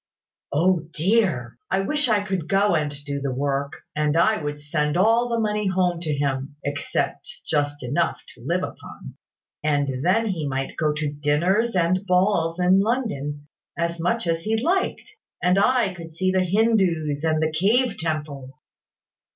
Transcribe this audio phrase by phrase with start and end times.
[0.51, 1.59] "O dear!
[1.69, 5.39] I wish I could go and do the work; and I would send all the
[5.39, 9.13] money home to him (except just enough to live upon),
[9.63, 14.57] and then he might go to dinners and balls in London, as much as he
[14.57, 15.11] liked,
[15.43, 18.59] and I could see the Hindoos and the cave temples."